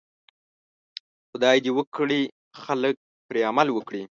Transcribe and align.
خدای 1.29 1.57
دې 1.65 1.71
وکړي 1.77 2.21
خلک 2.63 2.95
پرې 3.27 3.41
عمل 3.49 3.67
وکړي. 3.73 4.03